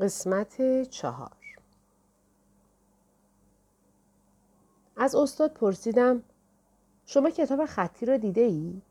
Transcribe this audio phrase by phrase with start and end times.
[0.00, 1.30] قسمت چهار
[4.96, 6.22] از استاد پرسیدم
[7.06, 8.82] شما کتاب خطی را دیده اید؟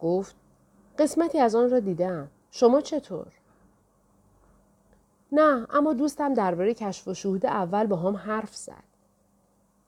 [0.00, 0.36] گفت
[0.98, 2.30] قسمتی از آن را دیدم.
[2.50, 3.32] شما چطور؟
[5.32, 8.84] نه اما دوستم درباره کشف و شهود اول با هم حرف زد.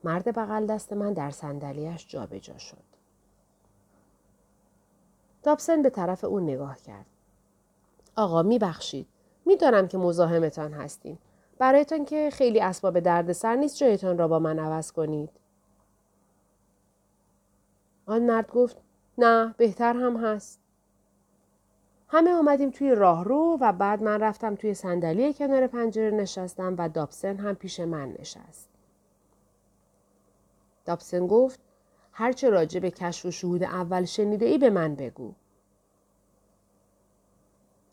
[0.04, 2.88] مرد بغل دست من در صندلیاش جابجا شد.
[5.42, 7.06] دابسن به طرف او نگاه کرد.
[8.16, 9.06] آقا میبخشید.
[9.48, 11.18] می‌دانم که مزاحمتان هستیم.
[11.59, 15.30] برایتان که خیلی اسباب دردسر نیست جایتان را با من عوض کنید.
[18.06, 18.76] آن مرد گفت
[19.18, 20.60] نه بهتر هم هست.
[22.09, 27.37] همه آمدیم توی راهرو و بعد من رفتم توی صندلی کنار پنجره نشستم و دابسن
[27.37, 28.68] هم پیش من نشست.
[30.84, 31.60] دابسن گفت
[32.12, 35.32] هرچه راجع به کشف و شهود اول شنیده ای به من بگو.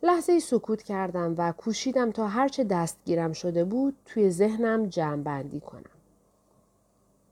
[0.05, 5.84] لحظه سکوت کردم و کوشیدم تا هرچه دستگیرم شده بود توی ذهنم جمع بندی کنم.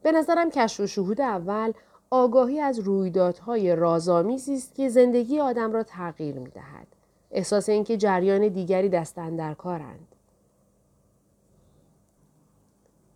[0.04, 1.74] به نظرم کشف و شهود اول
[2.10, 6.88] آگاهی از رویدادهای رازآمیزی است که زندگی آدم را تغییر می دهد.
[7.32, 10.08] احساس اینکه جریان دیگری دستن در کارند.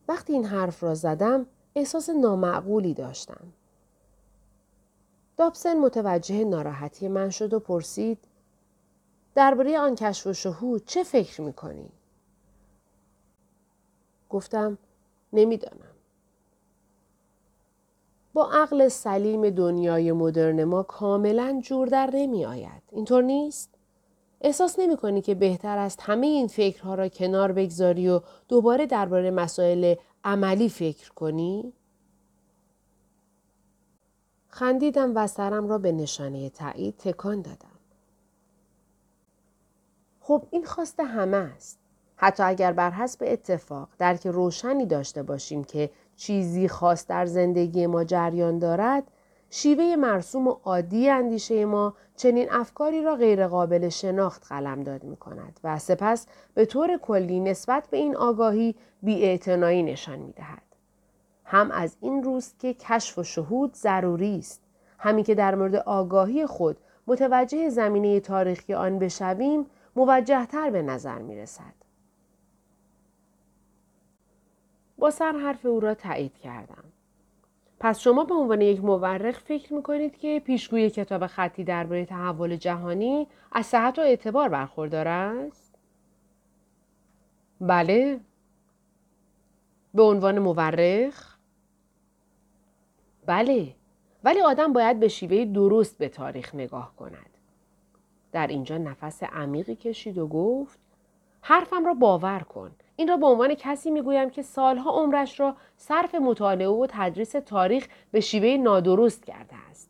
[0.08, 3.54] وقتی این حرف را زدم احساس نامعقولی داشتم.
[5.38, 8.18] دابسن متوجه ناراحتی من شد و پرسید
[9.38, 11.90] درباره آن کشف و شهود چه فکر می کنی؟
[14.30, 14.78] گفتم
[15.34, 15.96] نمی‌دانم.
[18.34, 22.82] با عقل سلیم دنیای مدرن ما کاملا جور در نمی آید.
[22.92, 23.70] اینطور نیست؟
[24.42, 29.32] احساس نمی کنی که بهتر است همه این فکرها را کنار بگذاری و دوباره درباره
[29.32, 31.74] مسائل عملی فکر کنی؟
[34.48, 37.77] خندیدم و سرم را به نشانه تایید تکان دادم.
[40.28, 41.80] خب این خواسته همه است.
[42.16, 48.04] حتی اگر بر حسب اتفاق درک روشنی داشته باشیم که چیزی خاص در زندگی ما
[48.04, 49.04] جریان دارد
[49.50, 55.80] شیوه مرسوم و عادی اندیشه ما چنین افکاری را غیرقابل شناخت قلمداد می کند و
[55.80, 60.64] سپس به طور کلی نسبت به این آگاهی بیاعتنایی نشان می دهد.
[61.46, 64.62] هم از این روست که کشف و شهود ضروری است.
[65.00, 66.78] همین که در مورد آگاهی خود
[67.08, 69.66] متوجه زمینه تاریخی آن بشویم
[69.98, 71.74] موجهتر به نظر می رسد.
[74.98, 76.84] با سر حرف او را تایید کردم.
[77.80, 82.56] پس شما به عنوان یک مورخ فکر می کنید که پیشگوی کتاب خطی درباره تحول
[82.56, 85.76] جهانی از صحت و اعتبار برخوردار است؟
[87.62, 88.20] بله.
[89.94, 91.38] به عنوان مورخ؟
[93.26, 93.76] بله.
[94.24, 97.37] ولی آدم باید به شیوه درست به تاریخ نگاه کند.
[98.32, 100.80] در اینجا نفس عمیقی کشید و گفت
[101.42, 102.72] حرفم را باور کن.
[102.96, 107.88] این را به عنوان کسی می‌گویم که سالها عمرش را صرف مطالعه و تدریس تاریخ
[108.12, 109.90] به شیوه نادرست کرده است.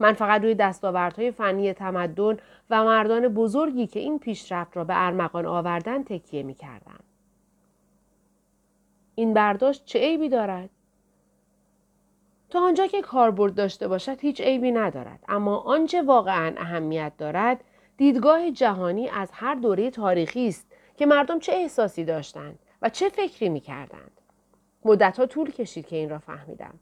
[0.00, 2.36] من فقط روی دستاوردهای فنی تمدن
[2.70, 7.00] و مردان بزرگی که این پیشرفت را به ارمغان آوردن تکیه می کردم.
[9.14, 10.70] این برداشت چه عیبی دارد؟
[12.50, 17.64] تا آنجا که کاربرد داشته باشد هیچ عیبی ندارد اما آنچه واقعا اهمیت دارد
[17.98, 20.66] دیدگاه جهانی از هر دوره تاریخی است
[20.96, 24.10] که مردم چه احساسی داشتند و چه فکری می کردند.
[24.84, 26.74] مدت ها طول کشید که این را فهمیدم.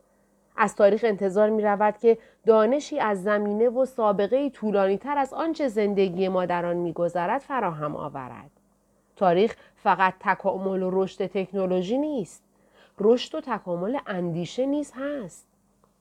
[0.56, 5.68] از تاریخ انتظار می رود که دانشی از زمینه و سابقه طولانی تر از آنچه
[5.68, 6.92] زندگی ما در آن
[7.38, 8.50] فراهم آورد.
[9.16, 12.42] تاریخ فقط تکامل و رشد تکنولوژی نیست.
[13.00, 15.46] رشد و تکامل اندیشه نیز هست.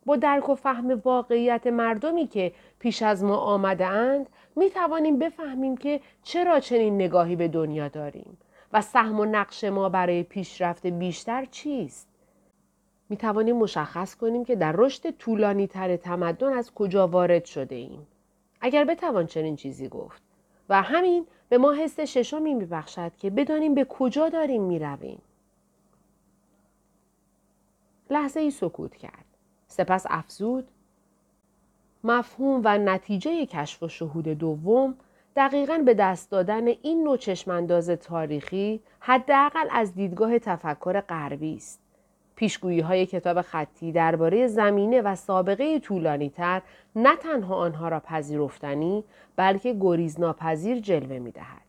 [0.06, 5.78] با درک و فهم واقعیت مردمی که پیش از ما آمده اند می توانیم بفهمیم
[5.78, 8.38] که چرا چنین نگاهی به دنیا داریم
[8.74, 12.08] و سهم و نقش ما برای پیشرفت بیشتر چیست؟
[13.10, 18.08] می توانیم مشخص کنیم که در رشد طولانی تر تمدن از کجا وارد شده ایم.
[18.62, 20.22] اگر بتوان چنین چیزی گفت
[20.70, 25.22] و همین به ما حس ششمی می بخشد که بدانیم به کجا داریم می رویم.
[28.10, 29.35] لحظه ای سکوت کرد.
[29.76, 30.68] سپس افزود
[32.04, 34.96] مفهوم و نتیجه کشف و شهود دوم
[35.36, 41.80] دقیقا به دست دادن این نوع چشمانداز تاریخی حداقل از دیدگاه تفکر غربی است.
[42.36, 46.62] پیشگویی های کتاب خطی درباره زمینه و سابقه طولانی تر
[46.96, 49.04] نه تنها آنها را پذیرفتنی
[49.36, 51.65] بلکه گریزناپذیر جلوه می دهد.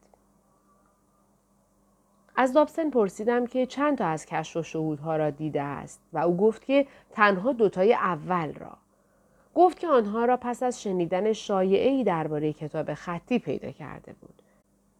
[2.37, 6.37] از دابسن پرسیدم که چند تا از کشف و شهودها را دیده است و او
[6.37, 8.77] گفت که تنها دوتای اول را.
[9.55, 14.43] گفت که آنها را پس از شنیدن شایعی درباره کتاب خطی پیدا کرده بود.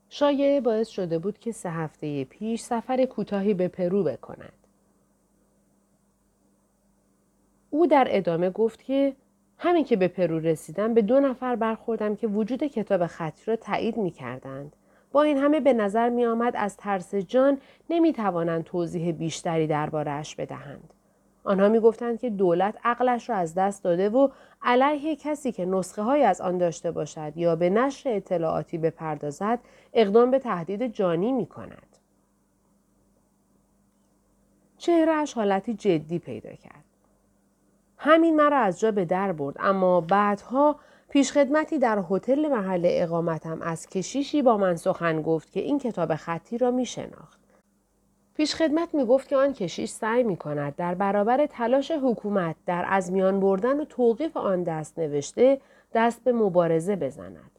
[0.09, 4.53] شایعه باعث شده بود که سه هفته پیش سفر کوتاهی به پرو بکند.
[7.71, 9.17] او در ادامه گفت که
[9.59, 13.97] همین که به پرو رسیدم به دو نفر برخوردم که وجود کتاب خطی را تایید
[13.97, 14.77] می کردند.
[15.13, 17.59] با این همه به نظر می آمد از ترس جان
[17.91, 20.93] نمی توانند توضیح بیشتری دربارهش بدهند.
[21.45, 24.29] آنها می گفتند که دولت عقلش را از دست داده و
[24.63, 29.59] علیه کسی که نسخه های از آن داشته باشد یا به نشر اطلاعاتی بپردازد
[29.93, 31.97] اقدام به تهدید جانی می کند.
[34.79, 36.85] چهرهش حالتی جدی پیدا کرد.
[37.99, 40.77] همین مرا از جا به در برد اما بعدها
[41.09, 46.59] پیشخدمتی در هتل محل اقامتم از کشیشی با من سخن گفت که این کتاب خطی
[46.59, 47.41] را می شناخت.
[48.35, 53.13] پیشخدمت می گفت که آن کشیش سعی می کند در برابر تلاش حکومت در از
[53.13, 55.61] میان بردن و توقیف آن دست نوشته
[55.95, 57.51] دست به مبارزه بزند.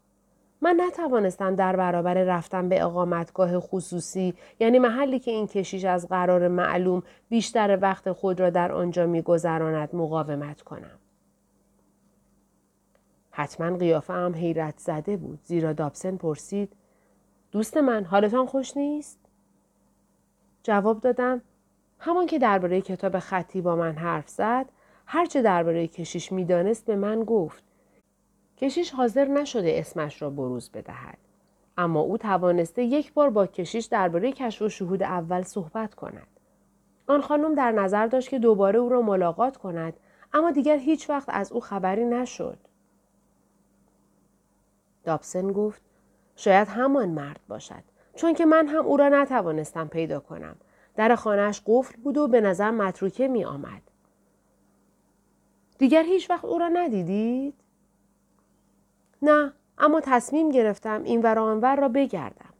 [0.61, 6.47] من نتوانستم در برابر رفتن به اقامتگاه خصوصی یعنی محلی که این کشیش از قرار
[6.47, 10.99] معلوم بیشتر وقت خود را در آنجا میگذراند مقاومت کنم
[13.37, 16.73] حتما قیافه هم حیرت زده بود زیرا دابسن پرسید
[17.51, 19.19] دوست من حالتان خوش نیست
[20.63, 21.41] جواب دادم
[21.99, 24.65] همان که درباره کتاب خطی با من حرف زد
[25.05, 27.63] هرچه درباره کشیش می‌دانست به من گفت
[28.57, 31.17] کشیش حاضر نشده اسمش را بروز بدهد.
[31.77, 36.27] اما او توانسته یک بار با کشیش درباره کشف و شهود اول صحبت کند.
[37.07, 39.93] آن خانم در نظر داشت که دوباره او را ملاقات کند
[40.33, 42.66] اما دیگر هیچ وقت از او خبری نشد.
[45.07, 45.81] دابسن گفت
[46.35, 47.83] شاید همان مرد باشد
[48.15, 50.55] چون که من هم او را نتوانستم پیدا کنم.
[50.95, 53.81] در خانهش قفل بود و به نظر متروکه می آمد.
[55.77, 57.53] دیگر هیچ وقت او را ندیدید؟
[59.21, 62.53] نه اما تصمیم گرفتم این ور آنور را بگردم.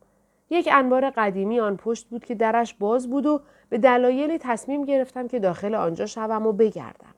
[0.49, 5.27] یک انبار قدیمی آن پشت بود که درش باز بود و به دلایلی تصمیم گرفتم
[5.27, 7.15] که داخل آنجا شوم و بگردم.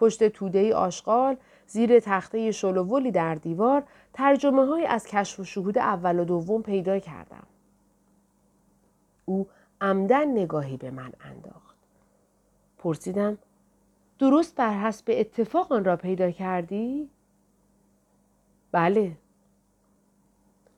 [0.00, 1.36] پشت توده آشغال
[1.66, 3.82] زیر تخته شلوولی در دیوار
[4.12, 7.46] ترجمه های از کشف و شهود اول و دوم پیدا کردم.
[9.24, 9.48] او
[9.80, 11.76] عمدن نگاهی به من انداخت.
[12.78, 13.38] پرسیدم
[14.18, 17.10] درست بر حسب اتفاق آن را پیدا کردی؟
[18.72, 19.16] بله.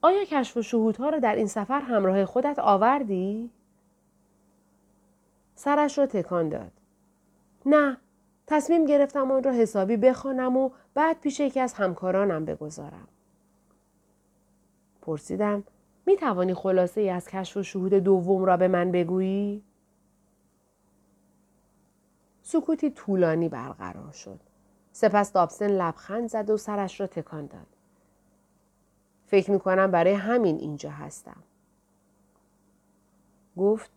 [0.00, 3.50] آیا کشف و شهودها را در این سفر همراه خودت آوردی؟
[5.54, 6.72] سرش را تکان داد.
[7.66, 7.96] نه،
[8.46, 13.08] تصمیم گرفتم آن را حسابی بخوانم و بعد پیش یکی از همکارانم بگذارم.
[15.02, 15.64] پرسیدم
[16.06, 19.62] می توانی خلاصه ای از کشف و شهود دوم را به من بگویی؟
[22.42, 24.40] سکوتی طولانی برقرار شد.
[24.92, 27.66] سپس دابسن لبخند زد و سرش را تکان داد.
[29.26, 31.42] فکر می کنم برای همین اینجا هستم.
[33.56, 33.90] گفت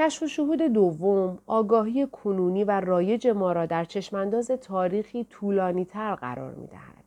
[0.00, 6.14] کشف و شهود دوم آگاهی کنونی و رایج ما را در چشمانداز تاریخی طولانی تر
[6.14, 7.04] قرار می دهد.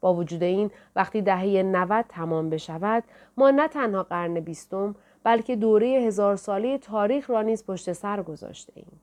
[0.00, 3.04] با وجود این وقتی دهه 90 تمام بشود
[3.36, 4.94] ما نه تنها قرن بیستم
[5.24, 9.00] بلکه دوره هزار ساله تاریخ را نیز پشت سر گذاشته ایم.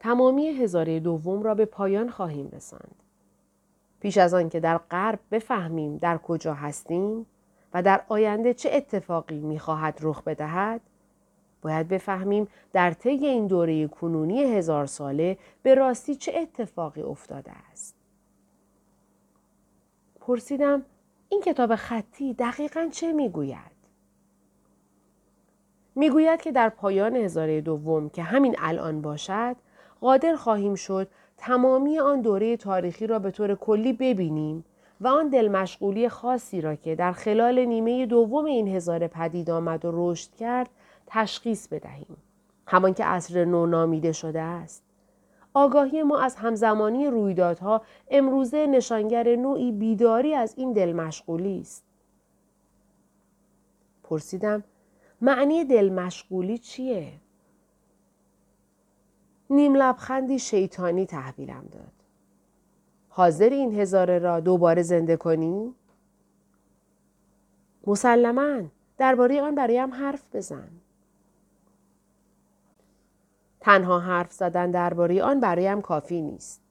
[0.00, 3.02] تمامی هزاره دوم را به پایان خواهیم رساند.
[4.00, 7.26] پیش از آن که در غرب بفهمیم در کجا هستیم
[7.74, 10.80] و در آینده چه اتفاقی می‌خواهد رخ بدهد
[11.62, 17.94] باید بفهمیم در طی این دوره کنونی هزار ساله به راستی چه اتفاقی افتاده است.
[20.20, 20.82] پرسیدم
[21.28, 23.76] این کتاب خطی دقیقا چه می‌گوید؟
[25.94, 29.56] می‌گوید که در پایان هزاره دوم که همین الان باشد
[30.00, 34.64] قادر خواهیم شد تمامی آن دوره تاریخی را به طور کلی ببینیم
[35.00, 39.90] و آن دلمشغولی خاصی را که در خلال نیمه دوم این هزار پدید آمد و
[39.94, 40.70] رشد کرد
[41.06, 42.16] تشخیص بدهیم.
[42.66, 44.82] همان که عصر نو نامیده شده است.
[45.54, 51.84] آگاهی ما از همزمانی رویدادها امروزه نشانگر نوعی بیداری از این دلمشغولی است.
[54.02, 54.64] پرسیدم
[55.20, 57.12] معنی دلمشغولی چیه؟
[59.50, 61.92] نیم لبخندی شیطانی تحویلم داد.
[63.08, 65.74] حاضر این هزاره را دوباره زنده کنی؟
[67.86, 68.62] مسلما
[68.98, 70.68] درباره آن برایم حرف بزن.
[73.66, 76.62] تنها حرف زدن درباره آن برایم کافی نیست.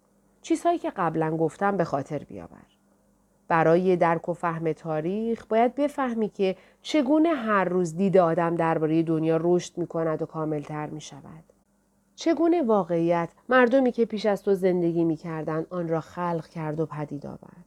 [0.41, 2.65] چیزهایی که قبلا گفتم به خاطر بیاور.
[3.47, 9.39] برای درک و فهم تاریخ باید بفهمی که چگونه هر روز دید آدم درباره دنیا
[9.41, 11.43] رشد می کند و کاملتر می شود.
[12.15, 16.85] چگونه واقعیت مردمی که پیش از تو زندگی می کردن آن را خلق کرد و
[16.85, 17.65] پدید آورد.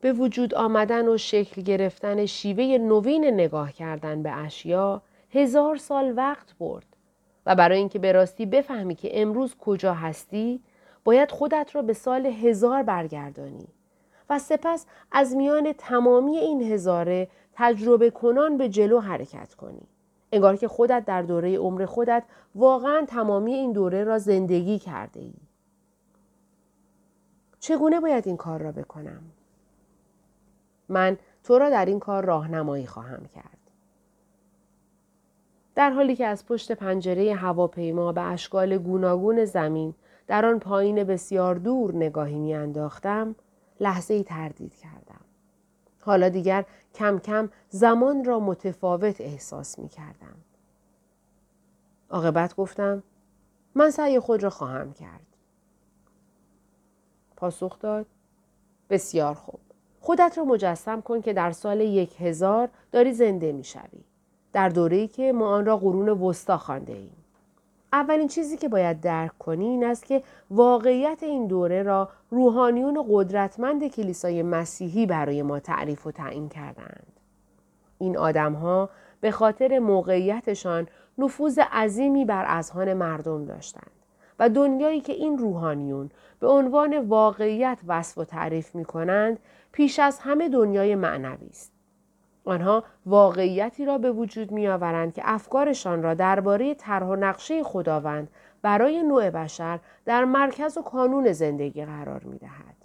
[0.00, 6.58] به وجود آمدن و شکل گرفتن شیوه نوین نگاه کردن به اشیا هزار سال وقت
[6.58, 6.95] برد
[7.46, 10.60] و برای اینکه به راستی بفهمی که امروز کجا هستی
[11.04, 13.68] باید خودت را به سال هزار برگردانی
[14.30, 19.82] و سپس از میان تمامی این هزاره تجربه کنان به جلو حرکت کنی.
[20.32, 22.22] انگار که خودت در دوره عمر خودت
[22.54, 25.34] واقعا تمامی این دوره را زندگی کرده ای.
[27.60, 29.22] چگونه باید این کار را بکنم؟
[30.88, 33.55] من تو را در این کار راهنمایی خواهم کرد.
[35.76, 39.94] در حالی که از پشت پنجره هواپیما به اشکال گوناگون زمین
[40.26, 43.34] در آن پایین بسیار دور نگاهی میانداختم
[43.80, 45.20] لحظه ای تردید کردم.
[46.00, 46.64] حالا دیگر
[46.94, 50.36] کم کم زمان را متفاوت احساس می کردم.
[52.10, 53.02] عاقبت گفتم
[53.74, 55.26] من سعی خود را خواهم کرد.
[57.36, 58.06] پاسخ داد
[58.90, 59.60] بسیار خوب.
[60.00, 64.15] خودت را مجسم کن که در سال یک هزار داری زنده می شوی.
[64.56, 67.16] در دوره‌ای که ما آن را قرون وسطا خوانده ایم.
[67.92, 73.86] اولین چیزی که باید درک کنی این است که واقعیت این دوره را روحانیون قدرتمند
[73.88, 77.06] کلیسای مسیحی برای ما تعریف و تعیین کردند.
[77.98, 83.90] این آدمها به خاطر موقعیتشان نفوذ عظیمی بر اذهان مردم داشتند
[84.38, 86.10] و دنیایی که این روحانیون
[86.40, 89.38] به عنوان واقعیت وصف و تعریف می کنند
[89.72, 91.75] پیش از همه دنیای معنوی است.
[92.46, 98.28] آنها واقعیتی را به وجود می آورند که افکارشان را درباره طرح و نقشه خداوند
[98.62, 102.76] برای نوع بشر در مرکز و کانون زندگی قرار می دهد.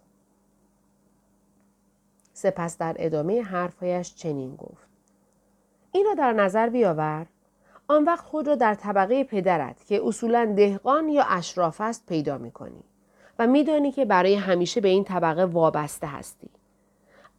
[2.33, 4.87] سپس در ادامه حرفهایش چنین گفت.
[5.91, 7.25] این را در نظر بیاور
[7.87, 12.51] آن وقت خود را در طبقه پدرت که اصولا دهقان یا اشراف است پیدا می
[12.51, 12.83] کنی
[13.39, 16.49] و میدانی که برای همیشه به این طبقه وابسته هستی.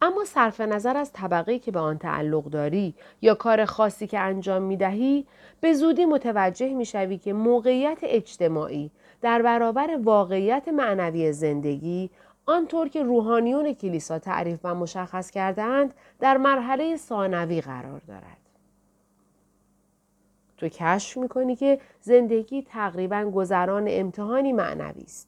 [0.03, 4.61] اما صرف نظر از طبقه که به آن تعلق داری یا کار خاصی که انجام
[4.61, 5.25] می دهی
[5.61, 8.91] به زودی متوجه می شوی که موقعیت اجتماعی
[9.21, 12.09] در برابر واقعیت معنوی زندگی
[12.45, 18.37] آنطور که روحانیون کلیسا تعریف و مشخص کردهاند در مرحله ثانوی قرار دارد.
[20.57, 25.27] تو کشف می‌کنی که زندگی تقریبا گذران امتحانی معنوی است.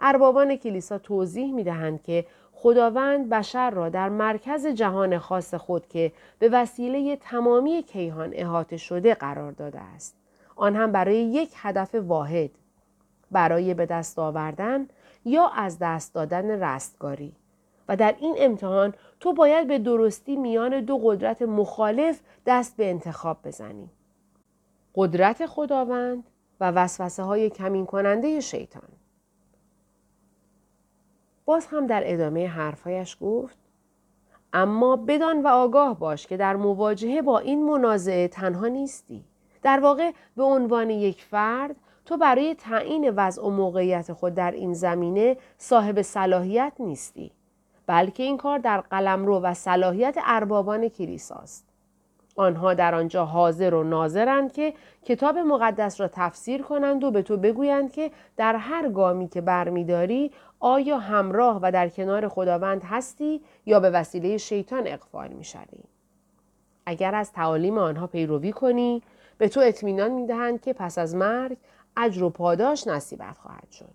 [0.00, 2.26] اربابان کلیسا توضیح می دهند که
[2.62, 9.14] خداوند بشر را در مرکز جهان خاص خود که به وسیله تمامی کیهان احاطه شده
[9.14, 10.16] قرار داده است.
[10.56, 12.50] آن هم برای یک هدف واحد
[13.30, 14.88] برای به دست آوردن
[15.24, 17.32] یا از دست دادن رستگاری
[17.88, 23.38] و در این امتحان تو باید به درستی میان دو قدرت مخالف دست به انتخاب
[23.44, 23.90] بزنی.
[24.94, 26.24] قدرت خداوند
[26.60, 28.99] و وسوسه های کمین کننده شیطان.
[31.50, 33.58] باز هم در ادامه حرفهایش گفت
[34.52, 39.24] اما بدان و آگاه باش که در مواجهه با این منازعه تنها نیستی.
[39.62, 44.74] در واقع به عنوان یک فرد تو برای تعیین وضع و موقعیت خود در این
[44.74, 47.32] زمینه صاحب صلاحیت نیستی.
[47.86, 51.70] بلکه این کار در قلمرو و صلاحیت اربابان کلیساست.
[52.36, 57.36] آنها در آنجا حاضر و ناظرند که کتاب مقدس را تفسیر کنند و به تو
[57.36, 60.30] بگویند که در هر گامی که برمیداری
[60.60, 65.84] آیا همراه و در کنار خداوند هستی یا به وسیله شیطان اقفال می‌شوی
[66.86, 69.02] اگر از تعالیم آنها پیروی کنی
[69.38, 71.56] به تو اطمینان می‌دهند که پس از مرگ
[71.96, 73.94] اجر و پاداش نصیبت خواهد شد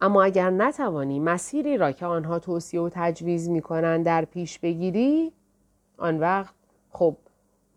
[0.00, 5.32] اما اگر نتوانی مسیری را که آنها توصیه و تجویز می کنند در پیش بگیری
[5.98, 6.54] آن وقت
[6.90, 7.16] خب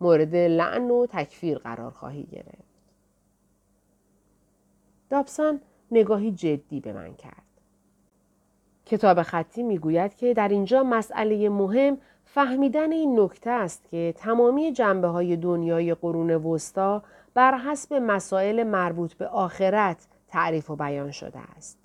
[0.00, 2.68] مورد لعن و تکفیر قرار خواهی گرفت.
[5.10, 7.47] دابسان نگاهی جدی به من کرد.
[8.88, 15.08] کتاب خطی می‌گوید که در اینجا مسئله مهم فهمیدن این نکته است که تمامی جنبه
[15.08, 17.02] های دنیای قرون وسطا
[17.34, 21.78] بر حسب مسائل مربوط به آخرت تعریف و بیان شده است.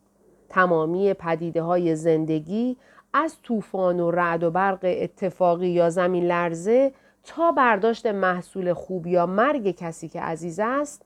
[0.49, 2.77] تمامی پدیده های زندگی
[3.13, 6.93] از طوفان و رعد و برق اتفاقی یا زمین لرزه
[7.23, 11.05] تا برداشت محصول خوب یا مرگ کسی که عزیز است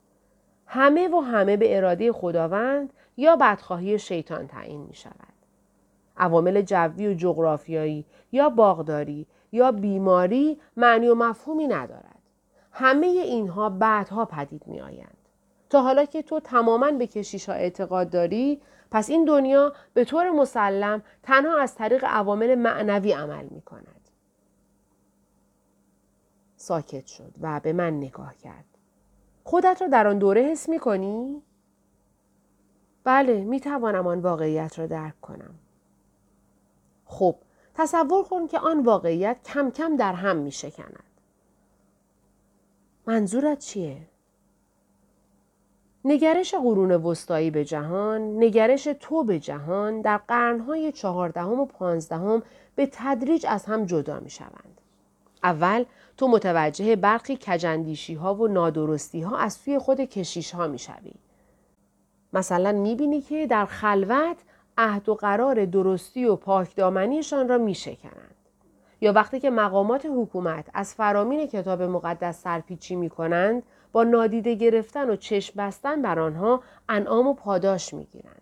[0.66, 5.37] همه و همه به اراده خداوند یا بدخواهی شیطان تعیین می شود.
[6.18, 12.20] عوامل جوی و جغرافیایی یا باغداری یا بیماری معنی و مفهومی ندارد.
[12.72, 15.18] همه اینها بعدها پدید می آیند.
[15.70, 20.32] تا حالا که تو تماما به کشیش ها اعتقاد داری پس این دنیا به طور
[20.32, 24.10] مسلم تنها از طریق عوامل معنوی عمل می کند.
[26.56, 28.66] ساکت شد و به من نگاه کرد.
[29.44, 31.42] خودت را در آن دوره حس می کنی؟
[33.04, 35.56] بله می توانم آن واقعیت را درک کنم.
[37.08, 37.36] خب
[37.76, 41.04] تصور کن که آن واقعیت کم کم در هم می شکند.
[43.08, 43.98] منظورت چیه؟
[46.06, 52.44] نگرش قرون وسطایی به جهان، نگرش تو به جهان در قرنهای چهاردهم و پانزدهم
[52.76, 54.82] به تدریج از هم جدا می شوند.
[55.44, 55.86] اول
[56.18, 61.14] تو متوجه برخی کجندیشی ها و نادرستی ها از سوی خود کشیش ها می شوی.
[62.34, 64.38] مثلا می بینی که در خلوت
[64.78, 68.36] عهد و قرار درستی و پاکدامنیشان را می شکنند.
[69.02, 75.10] یا وقتی که مقامات حکومت از فرامین کتاب مقدس سرپیچی می کنند با نادیده گرفتن
[75.10, 78.42] و چشم بستن بر آنها انعام و پاداش می گیرند.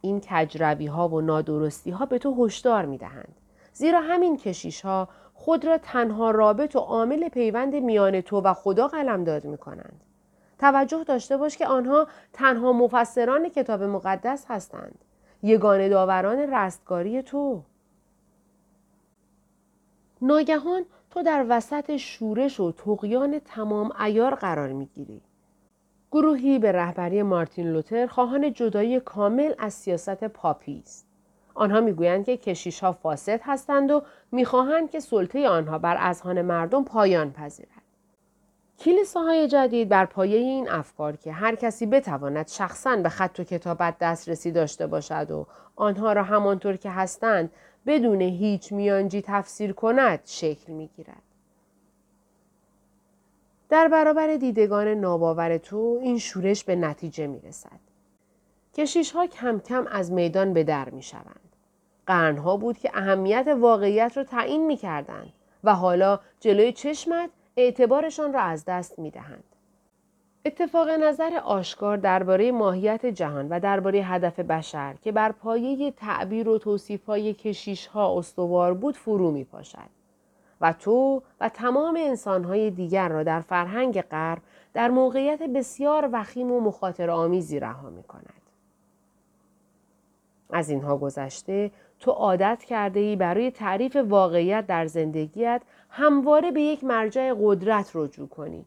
[0.00, 3.36] این کجروی ها و نادرستی ها به تو هشدار می دهند.
[3.72, 8.88] زیرا همین کشیش ها خود را تنها رابط و عامل پیوند میان تو و خدا
[8.88, 10.00] قلمداد می کنند.
[10.60, 14.98] توجه داشته باش که آنها تنها مفسران کتاب مقدس هستند.
[15.42, 17.62] یگانه داوران رستگاری تو.
[20.22, 25.20] ناگهان تو در وسط شورش و تقیان تمام ایار قرار می‌گیری.
[26.12, 31.06] گروهی به رهبری مارتین لوتر خواهان جدایی کامل از سیاست پاپی است.
[31.54, 34.02] آنها می‌گویند که کشیش ها فاسد هستند و
[34.32, 37.79] می‌خواهند که سلطه آنها بر اذهان مردم پایان پذیرد.
[38.80, 43.98] کلیساهای جدید بر پایه این افکار که هر کسی بتواند شخصا به خط و کتابت
[44.00, 45.46] دسترسی داشته باشد و
[45.76, 47.52] آنها را همانطور که هستند
[47.86, 51.22] بدون هیچ میانجی تفسیر کند شکل می گیرد.
[53.68, 57.80] در برابر دیدگان ناباور تو این شورش به نتیجه می رسد.
[58.74, 61.56] کشیش ها کم کم از میدان به در می شوند.
[62.06, 65.32] قرنها بود که اهمیت واقعیت را تعیین می کردند
[65.64, 69.44] و حالا جلوی چشمت اعتبارشان را از دست می دهند.
[70.44, 76.58] اتفاق نظر آشکار درباره ماهیت جهان و درباره هدف بشر که بر پایه تعبیر و
[76.58, 79.90] توصیف های کشیش ها استوار بود فرو می پاشد.
[80.60, 84.42] و تو و تمام انسانهای دیگر را در فرهنگ غرب
[84.74, 88.39] در موقعیت بسیار وخیم و مخاطر آمیزی رها می کند.
[90.52, 96.84] از اینها گذشته تو عادت کرده ای برای تعریف واقعیت در زندگیت همواره به یک
[96.84, 98.64] مرجع قدرت رجوع کنی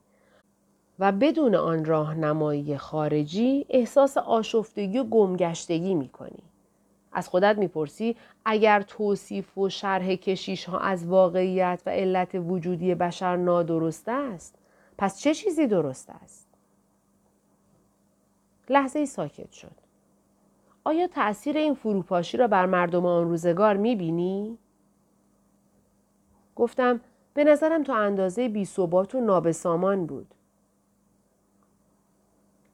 [1.00, 6.44] و بدون آن راهنمایی خارجی احساس آشفتگی و گمگشتگی می کنی.
[7.12, 8.16] از خودت می‌پرسی
[8.46, 14.56] اگر توصیف و شرح کشیش ها از واقعیت و علت وجودی بشر نادرست است
[14.98, 16.48] پس چه چیزی درست است؟
[18.70, 19.83] لحظه ای ساکت شد.
[20.84, 24.58] آیا تأثیر این فروپاشی را بر مردم آن روزگار می بینی؟
[26.56, 27.02] گفتم
[27.34, 30.28] به نظرم تا اندازه بی و نابسامان بود.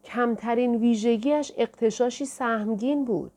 [0.03, 3.31] کمترین ویژگیش اقتشاشی سهمگین بود.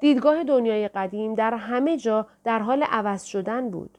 [0.00, 3.98] دیدگاه دنیای قدیم در همه جا در حال عوض شدن بود.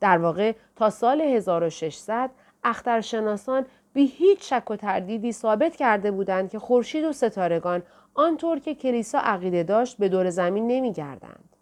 [0.00, 2.30] در واقع تا سال 1600
[2.64, 7.82] اخترشناسان بی هیچ شک و تردیدی ثابت کرده بودند که خورشید و ستارگان
[8.16, 11.56] آنطور که کلیسا عقیده داشت به دور زمین نمیگردند.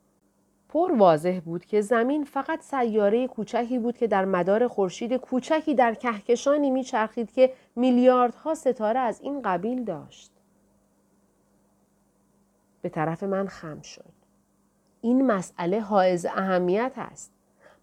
[0.69, 5.95] پر واضح بود که زمین فقط سیاره کوچکی بود که در مدار خورشید کوچکی در
[5.95, 10.33] کهکشانی میچرخید که میلیاردها ستاره از این قبیل داشت.
[12.83, 14.13] به طرف من خم شد.
[15.01, 17.33] این مسئله حائز اهمیت است.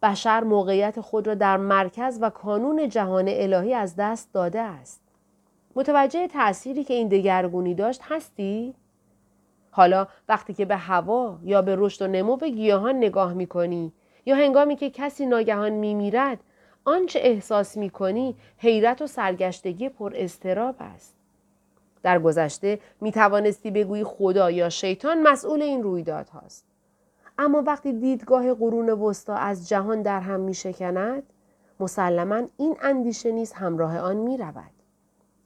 [0.02, 5.02] بشر موقعیت خود را در مرکز و کانون جهان الهی از دست داده است.
[5.76, 8.76] متوجه تأثیری که این دگرگونی داشت هستی؟
[9.72, 13.94] حالا وقتی که به هوا یا به رشد و نمو گیاهان نگاه می کنی
[14.26, 16.40] یا هنگامی که کسی ناگهان می میرد
[16.86, 21.16] آنچه احساس می کنی حیرت و سرگشتگی پر استراب است.
[22.04, 26.66] در گذشته می توانستی بگویی خدا یا شیطان مسئول این رویداد هاست.
[27.38, 31.24] اما وقتی دیدگاه قرون وسطا از جهان در هم می شکند
[31.80, 34.81] مسلما این اندیشه نیز همراه آن می رود.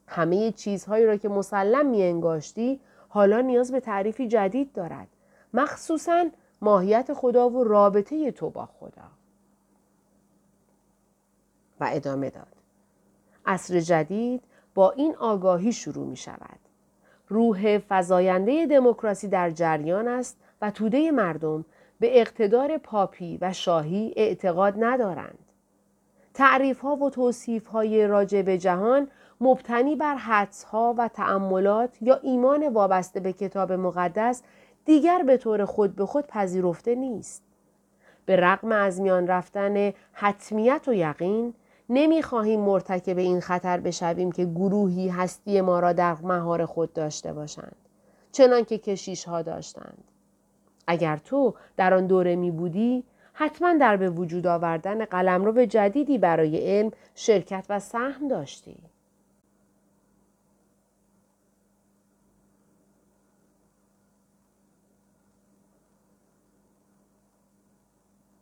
[0.06, 5.08] همه چیزهایی را که مسلم می انگاشتی حالا نیاز به تعریفی جدید دارد.
[5.54, 6.24] مخصوصا
[6.60, 9.10] ماهیت خدا و رابطه تو با خدا.
[11.80, 12.56] و ادامه داد.
[13.46, 14.42] عصر جدید
[14.74, 16.58] با این آگاهی شروع می شود.
[17.28, 21.64] روح فزاینده دموکراسی در جریان است و توده مردم
[22.00, 25.38] به اقتدار پاپی و شاهی اعتقاد ندارند.
[26.34, 29.08] تعریف ها و توصیف های راجع به جهان
[29.40, 34.42] مبتنی بر حدس ها و تأملات یا ایمان وابسته به کتاب مقدس
[34.84, 37.42] دیگر به طور خود به خود پذیرفته نیست.
[38.26, 41.54] به رغم از میان رفتن حتمیت و یقین
[41.88, 47.76] نمی‌خواهیم مرتکب این خطر بشویم که گروهی هستی ما را در مهار خود داشته باشند
[48.32, 50.04] چنان که کشیش ها داشتند
[50.86, 56.78] اگر تو در آن دوره می بودی حتما در به وجود آوردن قلمرو جدیدی برای
[56.78, 58.76] علم شرکت و سهم داشتی.